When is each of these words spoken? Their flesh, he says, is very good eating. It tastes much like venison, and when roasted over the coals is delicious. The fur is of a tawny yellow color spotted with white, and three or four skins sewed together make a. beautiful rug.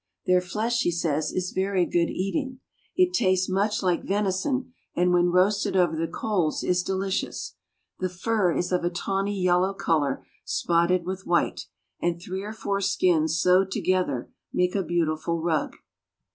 Their 0.25 0.41
flesh, 0.41 0.81
he 0.81 0.89
says, 0.89 1.31
is 1.31 1.51
very 1.51 1.85
good 1.85 2.09
eating. 2.09 2.59
It 2.95 3.13
tastes 3.13 3.47
much 3.47 3.83
like 3.83 4.03
venison, 4.03 4.73
and 4.95 5.13
when 5.13 5.29
roasted 5.31 5.75
over 5.75 5.95
the 5.95 6.07
coals 6.11 6.63
is 6.63 6.81
delicious. 6.81 7.53
The 7.99 8.09
fur 8.09 8.51
is 8.51 8.71
of 8.71 8.83
a 8.83 8.89
tawny 8.89 9.39
yellow 9.39 9.75
color 9.75 10.25
spotted 10.43 11.05
with 11.05 11.27
white, 11.27 11.67
and 12.01 12.19
three 12.19 12.41
or 12.41 12.51
four 12.51 12.81
skins 12.81 13.37
sewed 13.39 13.69
together 13.69 14.31
make 14.51 14.73
a. 14.73 14.81
beautiful 14.81 15.39
rug. 15.39 15.75